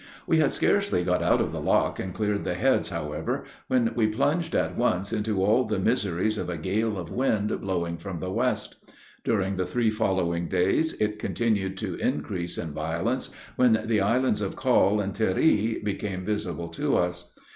[0.25, 4.07] We had scarcely got out of the lock and cleared the heads, however, when we
[4.07, 8.31] plunged at once into all the miseries of a gale of wind blowing from the
[8.31, 8.77] west.
[9.23, 14.55] During the three following days, it continued to increase in violence, when the islands of
[14.55, 17.31] Coll and Tiree became visible to us.